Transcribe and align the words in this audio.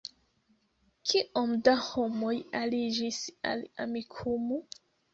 Kiom 1.11 1.53
da 1.69 1.77
homoj 1.89 2.33
aliĝis 2.63 3.23
al 3.55 3.65
Amikumu? 3.89 4.63